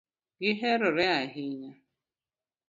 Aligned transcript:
Gi 0.41 0.51
herore 0.59 1.05
ahinya 1.21 1.71